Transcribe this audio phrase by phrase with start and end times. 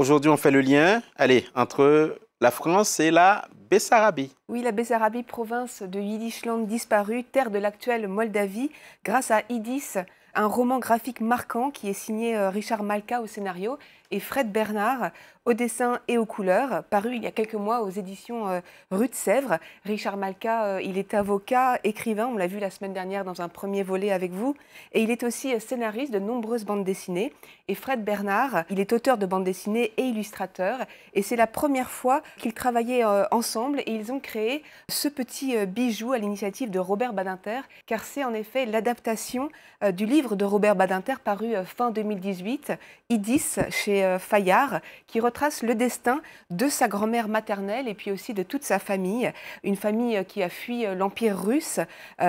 [0.00, 4.34] aujourd'hui, on fait le lien, allez, entre la France et la Bessarabie.
[4.48, 8.70] Oui, la Bessarabie, province de Yiddishland disparue, terre de l'actuelle Moldavie,
[9.04, 9.98] grâce à Idis,
[10.34, 13.78] un roman graphique marquant qui est signé euh, Richard Malka au scénario
[14.10, 15.10] et Fred Bernard
[15.50, 18.60] au dessin et aux couleurs, paru il y a quelques mois aux éditions euh,
[18.92, 19.58] Rue de Sèvres.
[19.84, 23.48] Richard Malka, euh, il est avocat, écrivain, on l'a vu la semaine dernière dans un
[23.48, 24.54] premier volet avec vous,
[24.92, 27.32] et il est aussi scénariste de nombreuses bandes dessinées.
[27.66, 30.78] Et Fred Bernard, il est auteur de bandes dessinées et illustrateur,
[31.14, 36.12] et c'est la première fois qu'ils travaillaient ensemble et ils ont créé ce petit bijou
[36.12, 39.50] à l'initiative de Robert Badinter, car c'est en effet l'adaptation
[39.92, 42.72] du livre de Robert Badinter paru fin 2018,
[43.10, 48.34] Idis, chez euh, Fayard, qui retrace le destin de sa grand-mère maternelle et puis aussi
[48.34, 49.32] de toute sa famille.
[49.64, 51.80] Une famille euh, qui a fui euh, l'Empire russe,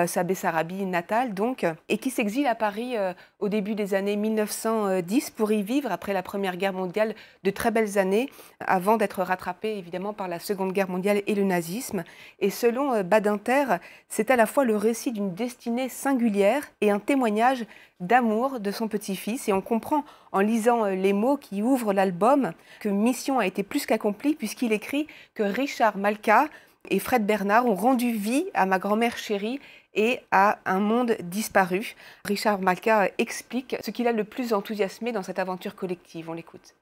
[0.06, 2.94] sa Bessarabie natale donc, et qui s'exile à Paris
[3.40, 7.70] au début des années 1910 pour y vivre après la Première Guerre mondiale de très
[7.70, 8.30] belles années,
[8.60, 12.04] avant d'être rattrapée évidemment par la Seconde Guerre mondiale et le nazisme.
[12.40, 13.76] Et selon Badinter,
[14.08, 17.66] c'est à la fois le récit d'une destinée singulière et un témoignage
[18.02, 19.48] d'amour de son petit-fils.
[19.48, 23.62] Et on comprend en lisant euh, les mots qui ouvrent l'album que mission a été
[23.62, 26.48] plus qu'accomplie puisqu'il écrit que Richard Malka
[26.90, 29.60] et Fred Bernard ont rendu vie à ma grand-mère chérie
[29.94, 31.94] et à un monde disparu.
[32.24, 36.28] Richard Malka explique ce qu'il a le plus enthousiasmé dans cette aventure collective.
[36.28, 36.74] On l'écoute.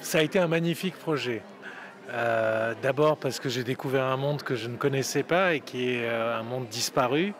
[0.00, 1.42] Ça a été un magnifique projet.
[2.10, 5.94] Euh, d'abord parce que j'ai découvert un monde que je ne connaissais pas et qui
[5.94, 7.32] est euh, un monde disparu,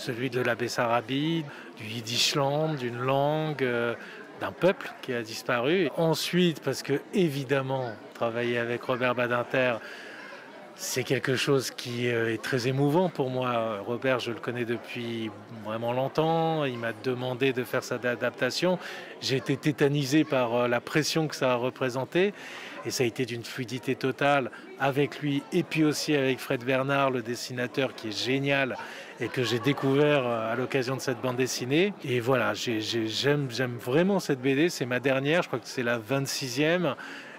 [0.00, 1.44] celui de la Bessarabie,
[1.76, 3.94] du Yiddishland, d'une langue, euh,
[4.40, 5.90] d'un peuple qui a disparu.
[5.96, 9.74] Ensuite parce que évidemment, travailler avec Robert Badinter,
[10.74, 13.80] c'est quelque chose qui est très émouvant pour moi.
[13.86, 15.30] Robert, je le connais depuis
[15.62, 16.64] vraiment longtemps.
[16.64, 18.78] Il m'a demandé de faire cette adaptation.
[19.20, 22.32] J'ai été tétanisé par la pression que ça a représenté.
[22.86, 27.10] Et ça a été d'une fluidité totale avec lui et puis aussi avec Fred Bernard,
[27.10, 28.78] le dessinateur qui est génial
[29.20, 31.92] et que j'ai découvert euh, à l'occasion de cette bande dessinée.
[32.04, 33.46] Et voilà, j'aime
[33.78, 34.70] vraiment cette BD.
[34.70, 36.94] C'est ma dernière, je crois que c'est la 26e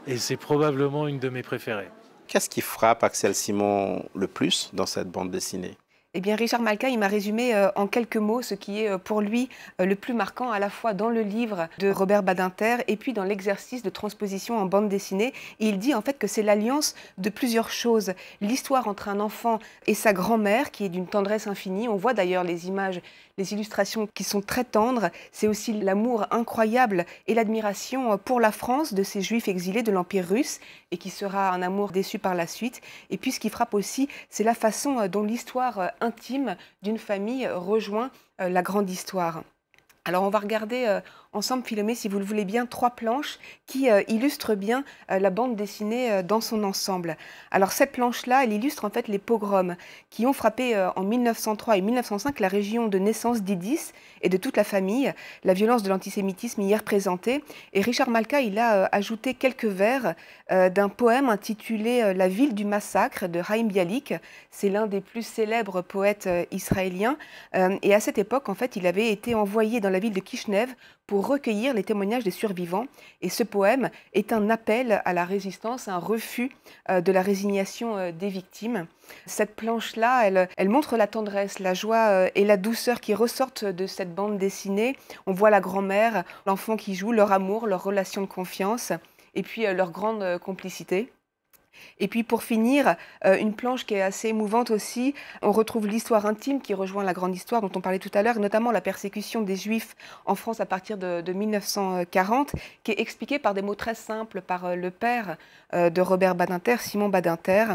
[0.08, 1.90] et c'est probablement une de mes préférées.
[2.28, 5.76] Qu'est-ce qui frappe Axel Simon le plus dans cette bande dessinée?
[6.14, 8.98] Eh bien, Richard Malka, il m'a résumé euh, en quelques mots ce qui est euh,
[8.98, 9.48] pour lui
[9.80, 13.14] euh, le plus marquant à la fois dans le livre de Robert Badinter et puis
[13.14, 15.34] dans l'exercice de transposition en bande dessinée.
[15.60, 18.12] il dit en fait que c'est l'alliance de plusieurs choses.
[18.42, 21.88] L'histoire entre un enfant et sa grand-mère qui est d'une tendresse infinie.
[21.88, 23.02] On voit d'ailleurs les images
[23.38, 25.10] les illustrations qui sont très tendres.
[25.32, 30.28] C'est aussi l'amour incroyable et l'admiration pour la France de ces juifs exilés de l'Empire
[30.28, 30.60] russe
[30.92, 32.82] et qui sera un amour déçu par la suite.
[33.10, 38.12] Et puis ce qui frappe aussi, c'est la façon dont l'histoire intime d'une famille rejoint
[38.42, 39.44] euh, la grande histoire.
[40.04, 41.00] Alors on va regarder euh,
[41.32, 45.30] ensemble, Philomé, si vous le voulez bien, trois planches qui euh, illustrent bien euh, la
[45.30, 47.18] bande dessinée dans son ensemble.
[47.52, 49.76] Alors cette planche-là, elle illustre en fait les pogroms
[50.10, 53.92] qui ont frappé en 1903 et 1905 la région de naissance d'Idis
[54.24, 55.14] et de toute la famille,
[55.44, 57.44] la violence de l'antisémitisme hier présentée.
[57.74, 60.16] Et Richard Malka, il a ajouté quelques vers
[60.50, 64.16] d'un poème intitulé La ville du massacre de Haïm Bialik.
[64.50, 67.18] C'est l'un des plus célèbres poètes israéliens.
[67.54, 70.74] et à cette époque, en fait, il avait été envoyé dans la ville de Kishinev
[71.08, 72.86] pour recueillir les témoignages des survivants.
[73.22, 76.52] Et ce poème est un appel à la résistance, un refus
[76.90, 78.88] euh, de la résignation euh, des victimes.
[79.26, 83.66] Cette planche-là, elle, elle, montre la tendresse, la joie euh, et la douceur qui ressortent
[83.66, 84.96] de cette bande dessinée.
[85.26, 88.94] On voit la grand-mère, l'enfant qui joue, leur amour, leur relation de confiance
[89.36, 91.12] et puis leur grande complicité.
[92.00, 92.96] Et puis pour finir,
[93.26, 97.14] euh, une planche qui est assez émouvante aussi, on retrouve l'histoire intime qui rejoint la
[97.14, 99.96] grande histoire dont on parlait tout à l'heure, notamment la persécution des Juifs
[100.26, 104.66] en France à partir de, 1940, qui est expliquée par des mots très simples par
[104.66, 105.38] euh, le père
[105.74, 107.66] euh, de Robert Badinter, Simon Badinter.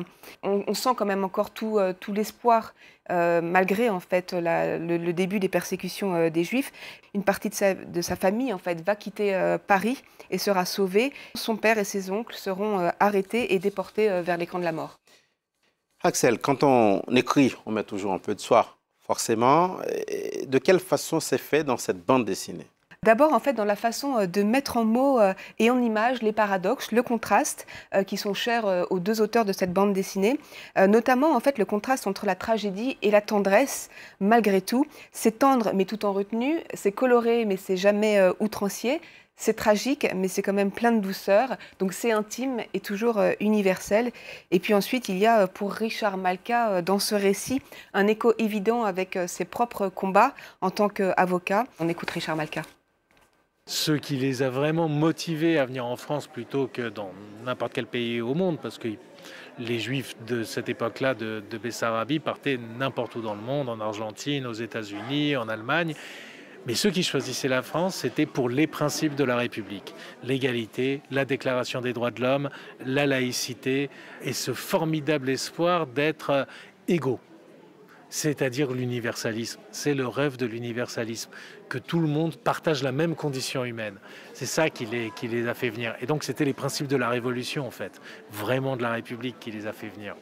[0.42, 2.74] On, sent quand même encore tout, tout l'espoir
[3.10, 6.72] euh, malgré en fait le, début des persécutions euh, des Juifs.
[7.14, 11.12] Une partie de sa, famille en fait va quitter euh, Paris et sera sauvée.
[11.34, 14.98] Son père et ses oncles seront arrêtés et déportés vers les camps de la mort.
[16.02, 19.76] Axel, quand on écrit, on met toujours un peu de soi, forcément.
[20.46, 22.66] De quelle façon c'est fait dans cette bande dessinée?
[23.06, 26.22] D'abord, en fait, dans la façon euh, de mettre en mots euh, et en images
[26.22, 30.40] les paradoxes, le contraste, euh, qui sont chers aux deux auteurs de cette bande dessinée,
[30.76, 33.90] notamment en fait le contraste entre la tragédie et la tendresse.
[34.18, 39.00] Malgré tout, c'est tendre mais tout en retenue, c'est coloré mais c'est jamais outrancier.
[39.36, 41.56] C'est tragique, mais c'est quand même plein de douceur.
[41.78, 44.10] Donc c'est intime et toujours universel.
[44.50, 47.62] Et puis ensuite, il y a pour Richard Malka dans ce récit
[47.92, 51.66] un écho évident avec ses propres combats en tant qu'avocat.
[51.78, 52.62] On écoute Richard Malka.
[53.68, 57.10] Ce qui les a vraiment motivés à venir en France plutôt que dans
[57.44, 58.88] n'importe quel pays au monde, parce que
[59.58, 63.80] les juifs de cette époque-là de, de Bessarabie partaient n'importe où dans le monde, en
[63.80, 65.94] Argentine, aux États-Unis, en Allemagne.
[66.66, 69.94] Mais ceux qui choisissaient la France, c'était pour les principes de la République.
[70.22, 72.50] L'égalité, la déclaration des droits de l'homme,
[72.84, 73.90] la laïcité
[74.22, 76.46] et ce formidable espoir d'être
[76.86, 77.18] égaux.
[78.08, 79.60] C'est-à-dire l'universalisme.
[79.70, 81.30] C'est le rêve de l'universalisme,
[81.68, 83.96] que tout le monde partage la même condition humaine.
[84.32, 85.94] C'est ça qui les, qui les a fait venir.
[86.00, 88.00] Et donc c'était les principes de la Révolution, en fait,
[88.30, 90.14] vraiment de la République qui les a fait venir.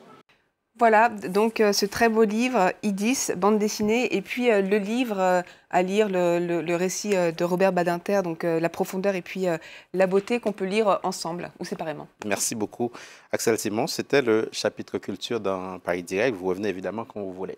[0.77, 5.21] Voilà, donc euh, ce très beau livre, Idis, bande dessinée, et puis euh, le livre
[5.21, 9.47] euh, à lire, le, le, le récit de Robert Badinter, donc la profondeur et puis
[9.93, 12.07] la beauté qu'on peut lire ensemble ou séparément.
[12.25, 12.91] Merci beaucoup,
[13.33, 13.89] Axel Simon.
[13.89, 16.37] C'était le chapitre culture dans Paris Direct.
[16.37, 17.53] Vous revenez évidemment quand vous voulez.